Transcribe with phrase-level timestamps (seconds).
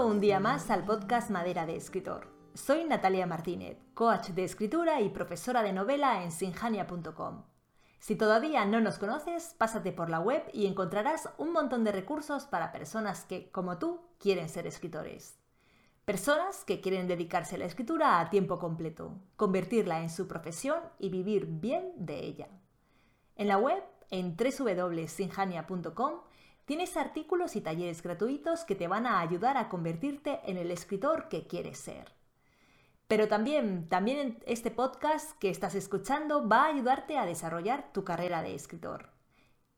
[0.00, 2.26] Un día más al podcast Madera de Escritor.
[2.54, 7.42] Soy Natalia Martínez, coach de escritura y profesora de novela en sinjania.com.
[7.98, 12.44] Si todavía no nos conoces, pásate por la web y encontrarás un montón de recursos
[12.44, 15.36] para personas que, como tú, quieren ser escritores.
[16.06, 21.10] Personas que quieren dedicarse a la escritura a tiempo completo, convertirla en su profesión y
[21.10, 22.48] vivir bien de ella.
[23.36, 26.12] En la web, en www.sinjania.com,
[26.64, 31.28] Tienes artículos y talleres gratuitos que te van a ayudar a convertirte en el escritor
[31.28, 32.12] que quieres ser.
[33.08, 38.42] Pero también, también este podcast que estás escuchando va a ayudarte a desarrollar tu carrera
[38.42, 39.10] de escritor.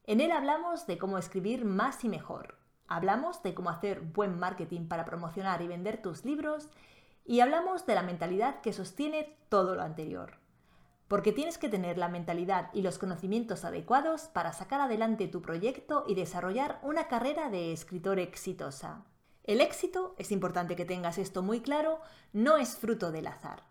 [0.04, 2.58] En él hablamos de cómo escribir más y mejor.
[2.86, 6.68] Hablamos de cómo hacer buen marketing para promocionar y vender tus libros
[7.24, 10.43] y hablamos de la mentalidad que sostiene todo lo anterior
[11.08, 16.04] porque tienes que tener la mentalidad y los conocimientos adecuados para sacar adelante tu proyecto
[16.08, 19.04] y desarrollar una carrera de escritor exitosa.
[19.42, 22.00] El éxito, es importante que tengas esto muy claro,
[22.32, 23.64] no es fruto del azar.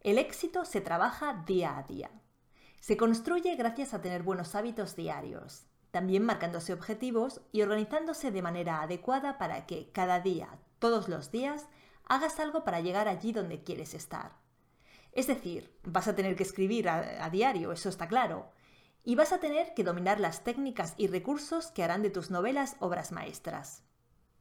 [0.00, 2.10] El éxito se trabaja día a día.
[2.80, 8.82] Se construye gracias a tener buenos hábitos diarios, también marcándose objetivos y organizándose de manera
[8.82, 11.66] adecuada para que cada día, todos los días,
[12.04, 14.45] hagas algo para llegar allí donde quieres estar.
[15.16, 18.50] Es decir, vas a tener que escribir a, diario, eso está claro,
[19.02, 22.76] y vas a tener que dominar las técnicas y recursos que harán de tus novelas
[22.80, 23.82] obras maestras.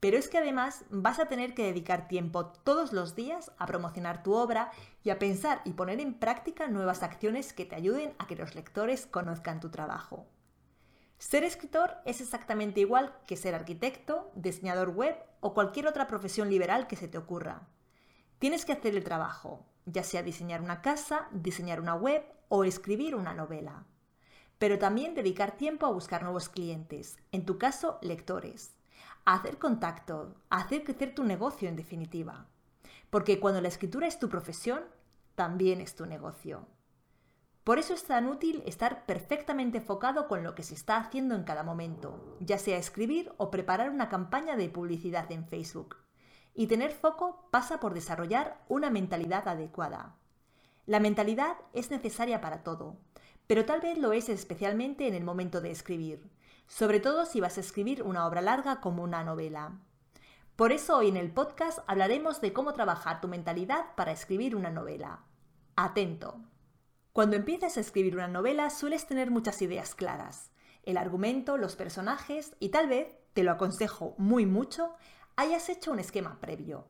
[0.01, 4.21] Pero es que además vas a tener que dedicar tiempo todos los días a promocionar
[4.21, 4.69] tu obra
[5.01, 8.53] y a pensar y poner en práctica nuevas acciones que te ayuden a que los
[8.53, 10.27] lectores conozcan tu trabajo.
[11.19, 16.87] Ser escritor es exactamente igual que ser arquitecto, diseñador web o cualquier otra profesión liberal
[16.87, 17.69] que se te ocurra.
[18.39, 23.15] Tienes que hacer el trabajo, ya sea diseñar una casa, diseñar una web o escribir
[23.15, 23.85] una novela.
[24.57, 28.75] Pero también dedicar tiempo a buscar nuevos clientes, en tu caso lectores,
[29.25, 32.47] a hacer contacto, a hacer crecer tu negocio en definitiva.
[33.09, 34.83] Porque cuando la escritura es tu profesión,
[35.35, 36.67] también es tu negocio.
[37.63, 41.43] Por eso es tan útil estar perfectamente enfocado con lo que se está haciendo en
[41.43, 46.04] cada momento, ya sea escribir o preparar una campaña de publicidad en Facebook.
[46.55, 50.15] Y tener foco pasa por desarrollar una mentalidad adecuada.
[50.87, 52.97] La mentalidad es necesaria para todo,
[53.45, 56.31] pero tal vez lo es especialmente en el momento de escribir,
[56.67, 59.79] sobre todo si vas a escribir una obra larga como una novela.
[60.55, 64.69] Por eso hoy en el podcast hablaremos de cómo trabajar tu mentalidad para escribir una
[64.69, 65.25] novela.
[65.75, 66.39] Atento.
[67.11, 70.51] Cuando empiezas a escribir una novela sueles tener muchas ideas claras,
[70.83, 74.93] el argumento, los personajes y tal vez, te lo aconsejo muy mucho,
[75.37, 76.87] hayas hecho un esquema previo.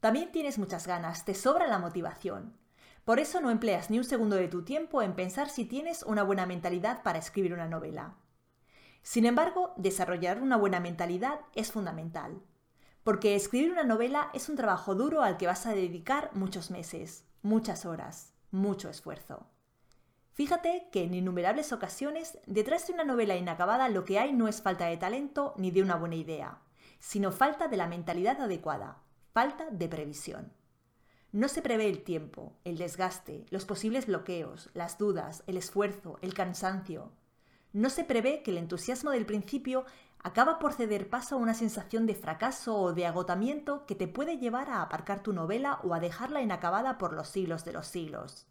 [0.00, 2.56] También tienes muchas ganas, te sobra la motivación.
[3.04, 6.22] Por eso no empleas ni un segundo de tu tiempo en pensar si tienes una
[6.22, 8.14] buena mentalidad para escribir una novela.
[9.02, 12.42] Sin embargo, desarrollar una buena mentalidad es fundamental,
[13.04, 17.24] porque escribir una novela es un trabajo duro al que vas a dedicar muchos meses,
[17.42, 19.46] muchas horas, mucho esfuerzo.
[20.32, 24.60] Fíjate que en innumerables ocasiones, detrás de una novela inacabada lo que hay no es
[24.60, 26.60] falta de talento ni de una buena idea
[26.98, 29.02] sino falta de la mentalidad adecuada,
[29.32, 30.52] falta de previsión.
[31.32, 36.32] No se prevé el tiempo, el desgaste, los posibles bloqueos, las dudas, el esfuerzo, el
[36.32, 37.12] cansancio.
[37.72, 39.84] No se prevé que el entusiasmo del principio
[40.18, 44.38] acaba por ceder paso a una sensación de fracaso o de agotamiento que te puede
[44.38, 48.46] llevar a aparcar tu novela o a dejarla inacabada por los siglos de los siglos.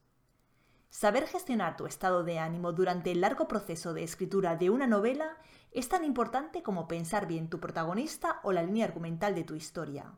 [0.90, 5.38] Saber gestionar tu estado de ánimo durante el largo proceso de escritura de una novela
[5.76, 10.14] es tan importante como pensar bien tu protagonista o la línea argumental de tu historia.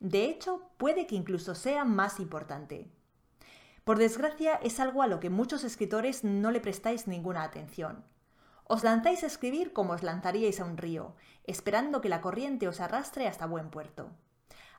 [0.00, 2.90] De hecho, puede que incluso sea más importante.
[3.84, 8.04] Por desgracia, es algo a lo que muchos escritores no le prestáis ninguna atención.
[8.64, 11.14] Os lanzáis a escribir como os lanzaríais a un río,
[11.44, 14.10] esperando que la corriente os arrastre hasta buen puerto.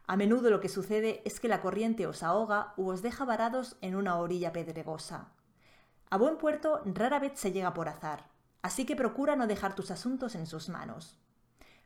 [0.07, 3.77] A menudo lo que sucede es que la corriente os ahoga o os deja varados
[3.81, 5.31] en una orilla pedregosa.
[6.09, 8.29] A buen puerto rara vez se llega por azar,
[8.67, 11.17] así que procura no dejar tus asuntos en sus manos.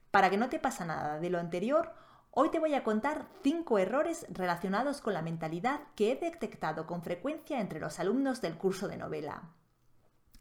[0.09, 1.93] Para que no te pase nada de lo anterior,
[2.31, 7.03] hoy te voy a contar cinco errores relacionados con la mentalidad que he detectado con
[7.03, 9.43] frecuencia entre los alumnos del curso de novela.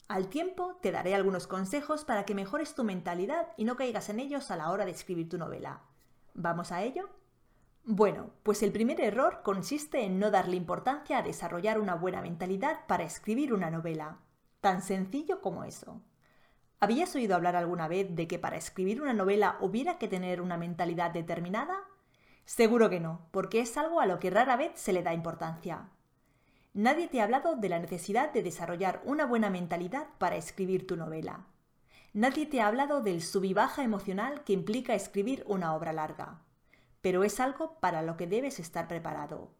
[0.08, 4.19] Al tiempo te daré algunos consejos para que mejores tu mentalidad y no caigas en
[4.19, 5.82] ellos a la hora de escribir tu novela.
[6.32, 7.10] ¿Vamos a ello?
[7.84, 12.86] Bueno, pues el primer error consiste en no darle importancia a desarrollar una buena mentalidad
[12.86, 14.20] para escribir una novela.
[14.62, 16.00] Tan sencillo como eso.
[16.81, 20.56] ¿Habías oído hablar alguna vez de que para escribir una novela hubiera que tener una
[20.56, 21.79] mentalidad determinada?
[22.47, 25.91] Seguro que no, porque es algo a lo que rara vez se le da importancia.
[26.73, 30.97] Nadie te ha hablado de la necesidad de desarrollar una buena mentalidad para escribir tu
[30.97, 31.44] novela.
[32.15, 36.41] Nadie te ha hablado del sub y baja emocional que implica escribir una obra larga.
[37.00, 39.50] pero es algo para lo que debes estar preparado.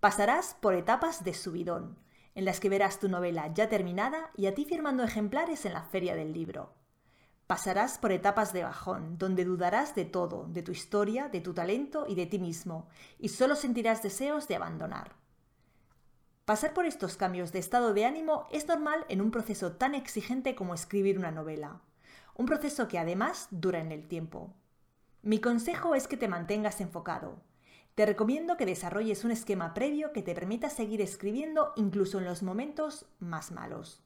[0.00, 1.98] Pasarás por etapas de subidón,
[2.34, 5.82] en las que verás tu novela ya terminada y a ti firmando ejemplares en la
[5.82, 6.74] feria del libro.
[7.46, 12.06] Pasarás por etapas de bajón, donde dudarás de todo, de tu historia, de tu talento
[12.08, 12.88] y de ti mismo,
[13.18, 15.16] y solo sentirás deseos de abandonar.
[16.44, 20.54] Pasar por estos cambios de estado de ánimo es normal en un proceso tan exigente
[20.54, 21.82] como escribir una novela,
[22.34, 24.54] un proceso que además dura en el tiempo.
[25.22, 27.40] Mi consejo es que te mantengas enfocado.
[27.94, 32.42] Te recomiendo que desarrolles un esquema previo que te permita seguir escribiendo incluso en los
[32.42, 34.02] momentos más malos.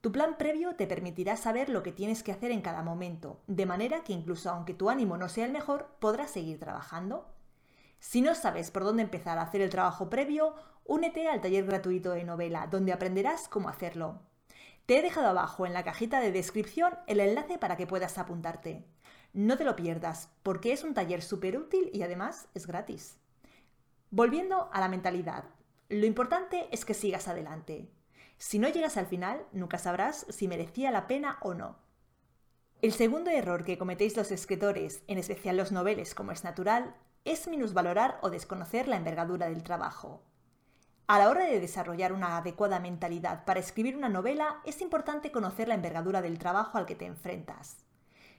[0.00, 3.66] Tu plan previo te permitirá saber lo que tienes que hacer en cada momento, de
[3.66, 7.26] manera que incluso aunque tu ánimo no sea el mejor, podrás seguir trabajando.
[7.98, 10.54] Si no sabes por dónde empezar a hacer el trabajo previo,
[10.84, 14.20] únete al taller gratuito de novela, donde aprenderás cómo hacerlo.
[14.86, 18.86] Te he dejado abajo en la cajita de descripción el enlace para que puedas apuntarte.
[19.38, 23.18] No te lo pierdas, porque es un taller súper útil y además es gratis.
[24.10, 25.44] Volviendo a la mentalidad,
[25.88, 27.88] lo importante es que sigas adelante.
[28.36, 31.78] Si no llegas al final, nunca sabrás si merecía la pena o no.
[32.82, 37.46] El segundo error que cometéis los escritores, en especial los noveles como es natural, es
[37.46, 40.20] minusvalorar o desconocer la envergadura del trabajo.
[41.06, 45.68] A la hora de desarrollar una adecuada mentalidad para escribir una novela, es importante conocer
[45.68, 47.87] la envergadura del trabajo al que te enfrentas.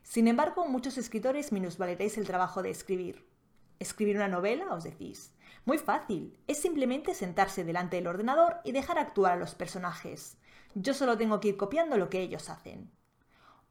[0.03, 3.27] Sin embargo, muchos escritores minusvaleréis el trabajo de escribir.
[3.79, 4.73] ¿Escribir una novela?
[4.73, 5.33] os decís.
[5.65, 10.37] Muy fácil, es simplemente sentarse delante del ordenador y dejar actuar a los personajes.
[10.73, 12.91] Yo solo tengo que ir copiando lo que ellos hacen.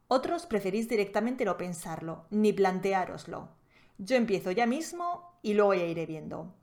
[0.06, 3.50] Otros preferís directamente no pensarlo, ni planteároslo.
[3.98, 6.54] Yo empiezo ya mismo y luego ya iré viendo.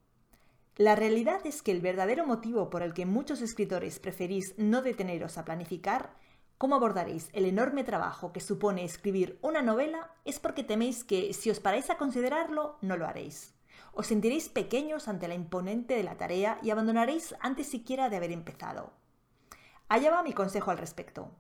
[0.78, 5.38] La realidad es que el verdadero motivo por el que muchos escritores preferís no deteneros
[5.38, 6.16] a planificar
[6.58, 11.50] cómo abordaréis el enorme trabajo que supone escribir una novela es porque teméis que, si
[11.50, 13.54] os paráis a considerarlo, no lo haréis.
[13.94, 18.32] Os sentiréis pequeños ante la imponente de la tarea y abandonaréis antes siquiera de haber
[18.32, 18.94] empezado.
[19.88, 21.32] Allá va mi consejo al respecto.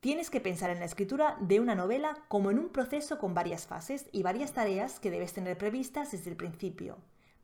[0.00, 3.66] Tienes que pensar en la escritura de una novela como en un proceso con varias
[3.66, 6.98] fases y varias tareas que debes tener previstas desde el principio.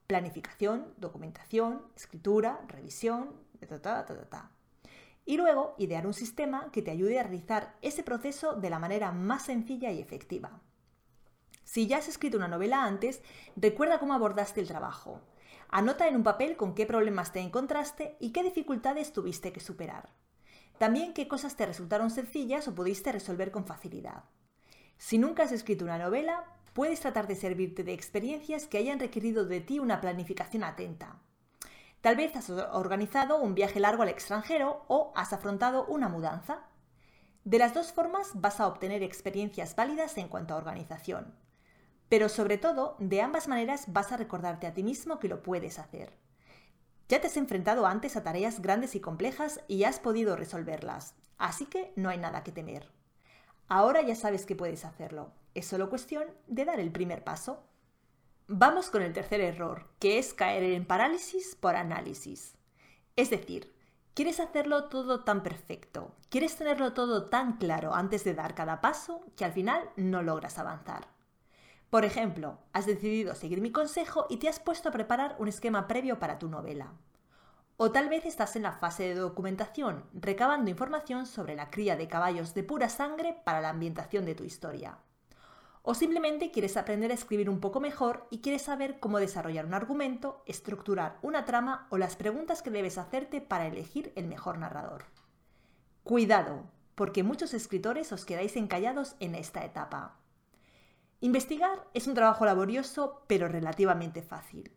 [0.09, 3.33] Planificación, documentación, escritura, revisión,
[3.81, 4.05] ta,
[5.29, 9.13] y luego idear un sistema que te ayude a realizar ese proceso de la manera
[9.13, 10.63] más sencilla y efectiva.
[11.65, 13.21] Si ya has escrito una novela antes,
[13.55, 15.21] recuerda cómo abordaste el trabajo.
[15.69, 20.09] Anota en un papel con qué problemas te encontraste y qué dificultades tuviste que superar.
[20.79, 24.25] También qué cosas te resultaron sencillas o pudiste resolver con facilidad.
[24.97, 29.45] Si nunca has escrito una novela, puedes tratar de servirte de experiencias que hayan requerido
[29.45, 31.21] de ti una planificación atenta.
[32.01, 36.61] Tal vez has organizado un viaje largo al extranjero o has afrontado una mudanza.
[37.45, 41.35] De las dos formas vas a obtener experiencias válidas en cuanto a organización.
[42.09, 45.79] Pero sobre todo, de ambas maneras vas a recordarte a ti mismo que lo puedes
[45.79, 46.17] hacer.
[47.09, 51.67] Ya te has enfrentado antes a tareas grandes y complejas y has podido resolverlas, así
[51.67, 52.93] que no hay nada que temer.
[53.67, 57.65] Ahora ya sabes que puedes hacerlo, es solo cuestión de dar el primer paso.
[58.51, 62.57] Vamos con el tercer error, que es caer en parálisis por análisis.
[63.15, 63.75] Es decir,
[64.15, 69.21] quieres hacerlo todo tan perfecto, quieres tenerlo todo tan claro antes de dar cada paso
[69.37, 71.09] que al final no logras avanzar.
[71.91, 75.87] Por ejemplo, has decidido seguir mi consejo y te has puesto a preparar un esquema
[75.87, 76.95] previo para tu novela.
[77.77, 82.09] O tal vez estás en la fase de documentación, recabando información sobre la cría de
[82.09, 84.97] caballos de pura sangre para la ambientación de tu historia.
[85.91, 89.73] O simplemente quieres aprender a escribir un poco mejor y quieres saber cómo desarrollar un
[89.73, 95.07] argumento, estructurar una trama o las preguntas que debes hacerte para elegir el mejor narrador.
[96.05, 96.65] Cuidado,
[96.95, 100.19] porque muchos escritores os quedáis encallados en esta etapa.
[101.21, 104.71] Investigar es un trabajo laborioso pero relativamente fácil.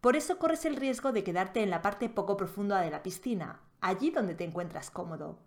[0.00, 3.60] Por eso corres el riesgo de quedarte en la parte poco profunda de la piscina,
[3.80, 5.38] allí donde te encuentras cómodo.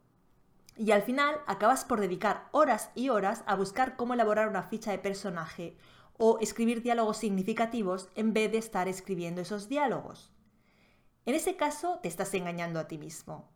[0.76, 4.92] Y al final acabas por dedicar horas y horas a buscar cómo elaborar una ficha
[4.92, 5.78] de personaje
[6.18, 10.32] o escribir diálogos significativos en vez de estar escribiendo esos diálogos.
[11.26, 13.52] En ese caso te estás engañando a ti mismo.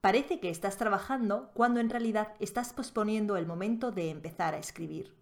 [0.00, 5.16] Parece que estás trabajando cuando en realidad estás posponiendo el momento de empezar a escribir.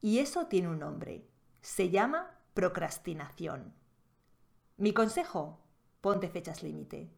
[0.00, 1.28] Y eso tiene un nombre.
[1.60, 3.74] Se llama procrastinación.
[4.78, 5.60] Mi consejo,
[6.00, 7.15] ponte fechas límite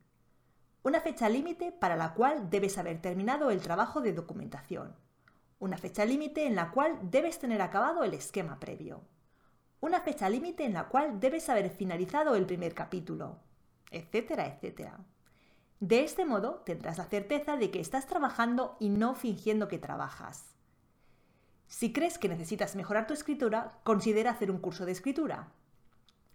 [0.82, 4.94] una fecha límite para la cual debes haber terminado el trabajo de documentación,
[5.58, 9.02] una fecha límite en la cual debes tener acabado el esquema previo,
[9.80, 13.38] una fecha límite en la cual debes haber finalizado el primer capítulo,
[13.90, 14.98] etcétera, etcétera.
[15.80, 20.54] De este modo tendrás la certeza de que estás trabajando y no fingiendo que trabajas.
[21.68, 25.52] Si crees que necesitas mejorar tu escritura, considera hacer un curso de escritura.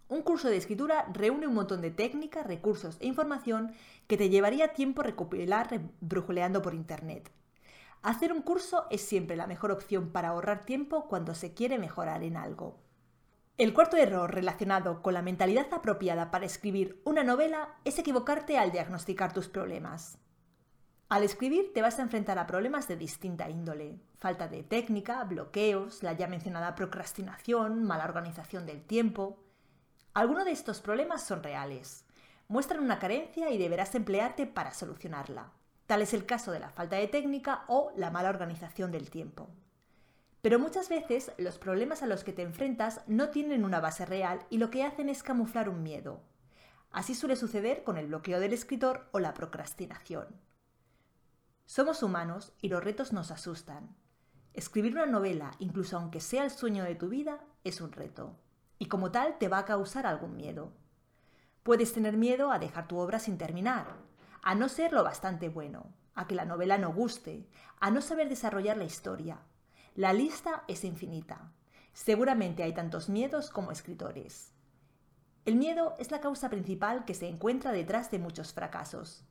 [0.08, 3.74] Un curso de escritura reúne un montón de técnicas, recursos e información
[4.08, 7.32] que te llevaría tiempo recopilar brujuleando por Internet.
[8.02, 12.22] Hacer un curso es siempre la mejor opción para ahorrar tiempo cuando se quiere mejorar
[12.24, 12.80] en algo.
[13.58, 18.72] El cuarto error relacionado con la mentalidad apropiada para escribir una novela es equivocarte al
[18.72, 20.18] diagnosticar tus problemas.
[21.08, 24.00] Al escribir te vas a enfrentar a problemas de distinta índole.
[24.18, 29.43] Falta de técnica, bloqueos, la ya mencionada procrastinación, mala organización del tiempo.
[30.16, 32.06] Algunos de estos problemas son reales.
[32.48, 35.52] Muestran una carencia y deberás emplearte para solucionarla.
[35.88, 39.50] Tal es el caso de la falta de técnica o la mala organización del tiempo.
[40.44, 44.46] Pero muchas veces los problemas a los que te enfrentas no tienen una base real
[44.52, 46.22] y lo que hacen es camuflar un miedo.
[46.92, 50.28] Así suele suceder con el bloqueo del escritor o la procrastinación.
[51.66, 53.96] Somos humanos y los retos nos asustan.
[54.54, 58.38] Escribir una novela, incluso aunque sea el sueño de tu vida, es un reto
[58.84, 60.74] y como tal te va a causar algún miedo.
[61.64, 63.96] Puedes tener miedo a dejar tu obra sin terminar,
[64.42, 67.48] a no ser lo bastante bueno, a que la novela no guste,
[67.80, 69.40] a no saber desarrollar la historia.
[69.96, 71.54] La lista es infinita.
[71.94, 74.52] Seguramente hay tantos miedos como escritores.
[75.46, 79.24] El miedo es la causa principal que se encuentra detrás de muchos fracasos.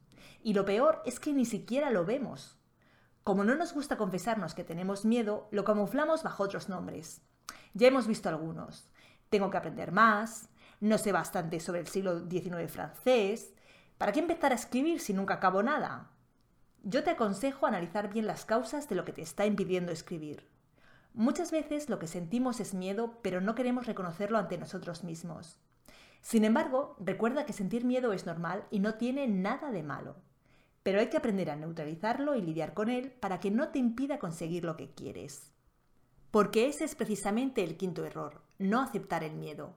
[0.43, 2.57] Y lo peor es que ni siquiera lo vemos.
[3.23, 7.21] Como no nos gusta confesarnos que tenemos miedo, lo camuflamos bajo otros nombres.
[7.75, 8.89] Ya hemos visto algunos
[9.33, 13.55] tengo que aprender más, no sé bastante sobre el siglo XIX francés,
[13.97, 16.11] ¿para qué empezar a escribir si nunca acabo nada?
[16.83, 20.47] Yo te aconsejo analizar bien las causas de lo que te está impidiendo escribir.
[21.15, 25.57] Muchas veces lo que sentimos es miedo, pero no queremos reconocerlo ante nosotros mismos.
[26.21, 30.17] Sin embargo, recuerda que sentir miedo es normal y no tiene nada de malo.
[30.83, 34.19] Pero hay que aprender a neutralizarlo y lidiar con él para que no te impida
[34.19, 35.53] conseguir lo que quieres.
[36.31, 39.77] Porque ese es precisamente el quinto error, no aceptar el miedo.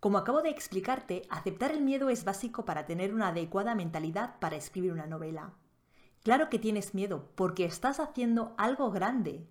[0.00, 4.56] Como acabo de explicarte, aceptar el miedo es básico para tener una adecuada mentalidad para
[4.56, 5.54] escribir una novela.
[6.22, 9.48] Claro que tienes miedo, porque estás haciendo algo grande.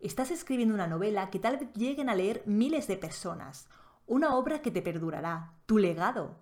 [0.00, 3.68] Estás escribiendo una novela que tal vez lleguen a leer miles de personas,
[4.06, 6.36] una obra que te perdurará, tu legado.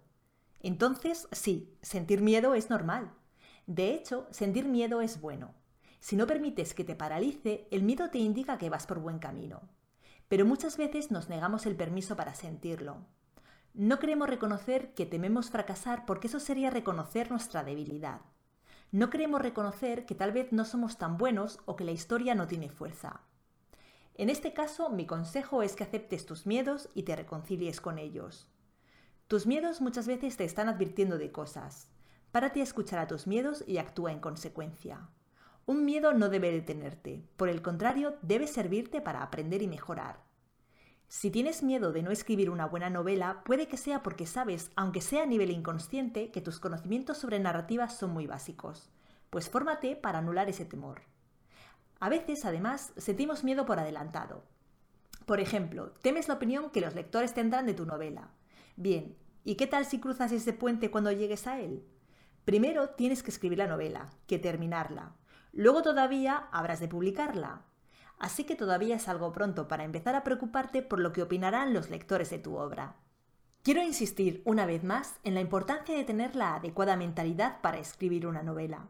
[0.61, 3.13] Entonces, sí, sentir miedo es normal.
[3.67, 5.55] De hecho, sentir miedo es bueno.
[6.01, 9.63] Si no permites que te paralice, el miedo te indica que vas por buen camino
[10.29, 13.07] pero muchas veces nos negamos el permiso para sentirlo.
[13.75, 18.21] No queremos reconocer que tememos fracasar porque eso sería reconocer nuestra debilidad.
[18.93, 22.47] No queremos reconocer que tal vez no somos tan buenos o que la historia no
[22.47, 23.23] tiene fuerza.
[24.15, 28.49] En este caso, mi consejo es que aceptes tus miedos y te reconcilies con ellos.
[29.27, 31.89] Tus miedos muchas veces te están advirtiendo de cosas.
[32.31, 35.09] Párate a escuchar a tus miedos y actúa en consecuencia.
[35.67, 40.23] Un miedo no debe detenerte, por el contrario, debe servirte para aprender y mejorar.
[41.09, 45.01] Si tienes miedo de no escribir una buena novela, puede que sea porque sabes, aunque
[45.01, 48.91] sea a nivel inconsciente, que tus conocimientos sobre narrativa son muy básicos.
[49.31, 51.03] Pues fórmate para anular ese temor.
[51.99, 54.45] A veces, además, sentimos miedo por adelantado.
[55.25, 58.29] Por ejemplo, temes la opinión que los lectores tendrán de tu novela.
[58.77, 61.87] Bien, ¿y qué tal si cruzas ese puente cuando llegues a él?
[62.45, 65.15] Primero tienes que escribir la novela, que terminarla.
[65.57, 67.63] Luego todavía habrás de publicarla.
[68.19, 71.91] Así que todavía es algo pronto para empezar a preocuparte por lo que opinarán los
[71.91, 72.97] lectores de tu obra.
[73.63, 78.27] Quiero insistir una vez más en la importancia de tener la adecuada mentalidad para escribir
[78.27, 78.89] una novela.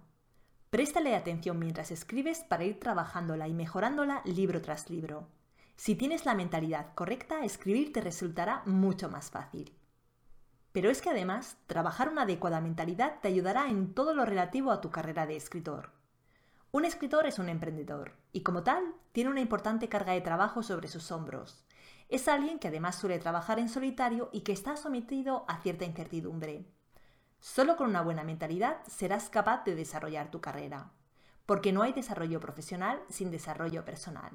[0.71, 5.29] Préstale atención mientras escribes para ir trabajándola y mejorándola libro tras libro.
[5.77, 9.77] Si tienes la mentalidad correcta, escribir te resultará mucho más fácil.
[10.73, 14.81] Pero es que además, trabajar una adecuada mentalidad te ayudará en todo lo relativo a
[14.81, 16.04] tu carrera de escritor.
[16.75, 20.89] Un escritor es un emprendedor y como tal tiene una importante carga de trabajo sobre
[20.89, 21.65] sus hombros.
[22.09, 26.67] Es alguien que además suele trabajar en solitario y que está sometido a cierta incertidumbre.
[27.39, 30.91] Solo con una buena mentalidad serás capaz de desarrollar tu carrera,
[31.47, 34.33] porque no hay desarrollo profesional sin desarrollo personal.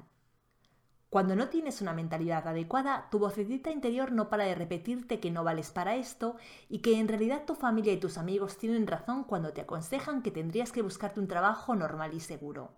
[1.10, 5.42] Cuando no tienes una mentalidad adecuada, tu vocecita interior no para de repetirte que no
[5.42, 6.36] vales para esto
[6.68, 10.30] y que en realidad tu familia y tus amigos tienen razón cuando te aconsejan que
[10.30, 12.76] tendrías que buscarte un trabajo normal y seguro.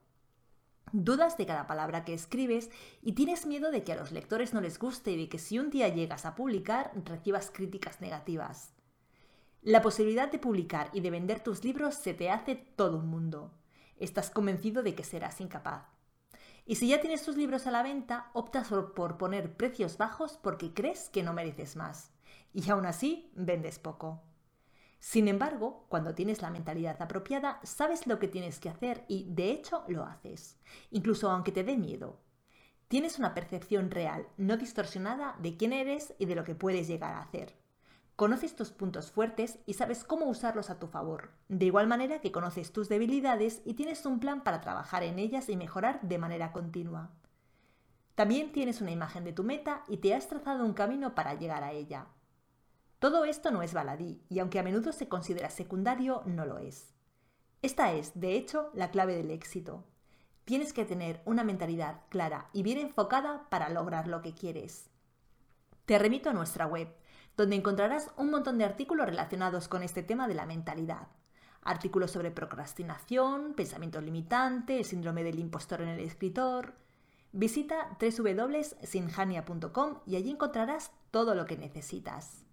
[0.93, 2.71] Dudas de cada palabra que escribes
[3.03, 5.59] y tienes miedo de que a los lectores no les guste y de que si
[5.59, 8.73] un día llegas a publicar recibas críticas negativas.
[9.61, 13.53] La posibilidad de publicar y de vender tus libros se te hace todo un mundo.
[13.99, 16.02] Estás convencido de que serás incapaz.
[16.65, 20.73] Y si ya tienes tus libros a la venta, optas por poner precios bajos porque
[20.73, 22.13] crees que no mereces más.
[22.55, 24.23] Y aún así, vendes poco.
[25.01, 29.51] Sin embargo, cuando tienes la mentalidad apropiada, sabes lo que tienes que hacer y, de
[29.51, 30.61] hecho, lo haces,
[30.93, 32.21] incluso aunque te dé miedo.
[32.87, 37.15] Tienes una percepción real, no distorsionada, de quién eres y de lo que puedes llegar
[37.15, 37.62] a hacer.
[38.23, 42.31] Conoces tus puntos fuertes y sabes cómo usarlos a tu favor, de igual manera que
[42.31, 46.53] conoces tus debilidades y tienes un plan para trabajar en ellas y mejorar de manera
[46.53, 47.11] continua.
[48.15, 51.65] También tienes una imagen de tu meta y te has trazado un camino para llegar
[51.65, 52.07] a ella.
[53.01, 56.95] Todo esto no es baladí y aunque a menudo se considera secundario, no lo es.
[57.61, 59.83] Esta es, de hecho, la clave del éxito.
[60.45, 64.93] Tienes que tener una mentalidad clara y bien enfocada para lograr lo que quieres.
[65.87, 66.95] Te remito a nuestra web,
[67.37, 71.09] donde encontrarás un montón de artículos relacionados con este tema de la mentalidad.
[71.63, 76.75] Artículos sobre procrastinación, pensamiento limitante, el síndrome del impostor en el escritor,
[77.35, 82.45] Visita www.sinjania.com y allí encontrarás todo lo que necesitas.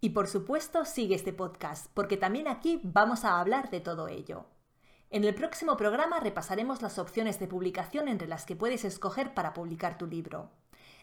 [0.00, 4.46] Y por supuesto, sigue este podcast, porque también aquí vamos a hablar de todo ello.
[5.10, 9.52] En el próximo programa repasaremos las opciones de publicación entre las que puedes escoger para
[9.52, 10.50] publicar tu libro.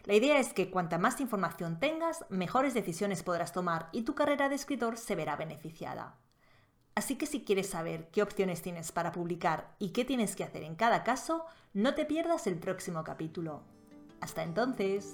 [0.08, 4.48] La idea es que cuanta más información tengas, mejores decisiones podrás tomar y tu carrera
[4.48, 6.16] de escritor se verá beneficiada.
[6.94, 10.62] Así que si quieres saber qué opciones tienes para publicar y qué tienes que hacer
[10.62, 13.64] en cada caso, no te pierdas el próximo capítulo.
[14.22, 15.12] Hasta entonces.